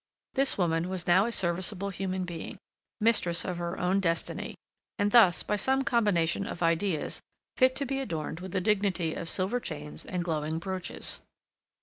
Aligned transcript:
This 0.33 0.57
woman 0.57 0.89
was 0.89 1.05
now 1.05 1.25
a 1.27 1.31
serviceable 1.31 1.91
human 1.91 2.25
being, 2.25 2.57
mistress 2.99 3.45
of 3.45 3.57
her 3.59 3.77
own 3.79 3.99
destiny, 3.99 4.55
and 4.97 5.11
thus, 5.11 5.43
by 5.43 5.57
some 5.57 5.83
combination 5.83 6.47
of 6.47 6.63
ideas, 6.63 7.21
fit 7.55 7.75
to 7.75 7.85
be 7.85 7.99
adorned 7.99 8.39
with 8.39 8.51
the 8.51 8.61
dignity 8.61 9.13
of 9.13 9.29
silver 9.29 9.59
chains 9.59 10.03
and 10.03 10.23
glowing 10.23 10.57
brooches. 10.57 11.21